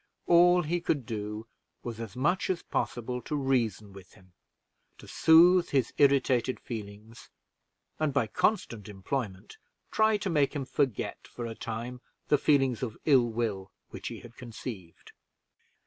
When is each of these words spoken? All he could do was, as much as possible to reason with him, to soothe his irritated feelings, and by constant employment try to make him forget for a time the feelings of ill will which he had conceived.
All 0.25 0.63
he 0.63 0.81
could 0.81 1.05
do 1.05 1.45
was, 1.83 1.99
as 1.99 2.15
much 2.15 2.49
as 2.49 2.63
possible 2.63 3.21
to 3.21 3.35
reason 3.35 3.93
with 3.93 4.13
him, 4.15 4.33
to 4.97 5.07
soothe 5.07 5.69
his 5.69 5.93
irritated 5.99 6.59
feelings, 6.59 7.29
and 7.99 8.11
by 8.11 8.25
constant 8.25 8.89
employment 8.89 9.57
try 9.91 10.17
to 10.17 10.29
make 10.31 10.55
him 10.55 10.65
forget 10.65 11.27
for 11.27 11.45
a 11.45 11.53
time 11.53 12.01
the 12.29 12.39
feelings 12.39 12.81
of 12.81 12.97
ill 13.05 13.29
will 13.29 13.71
which 13.89 14.07
he 14.07 14.21
had 14.21 14.37
conceived. 14.37 15.11